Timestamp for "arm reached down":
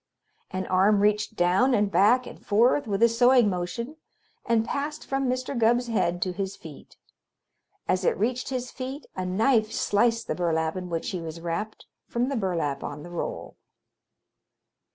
0.65-1.75